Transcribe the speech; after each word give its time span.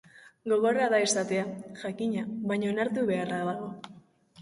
Gogorra 0.53 0.87
da 0.93 1.01
esatea, 1.09 1.45
jakina, 1.83 2.25
baina 2.53 2.75
onartu 2.75 3.09
beharra 3.15 3.43
dago. 3.55 3.73